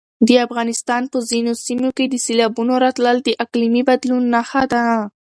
د 0.27 0.29
افغانستان 0.45 1.03
په 1.11 1.17
ځینو 1.29 1.51
سیمو 1.65 1.89
کې 1.97 2.05
د 2.09 2.15
سېلابونو 2.25 2.73
راتلل 2.85 3.17
د 3.23 3.29
اقلیمي 3.43 3.81
بدلون 3.89 4.23
نښه 4.33 4.63
ده. 4.73 4.83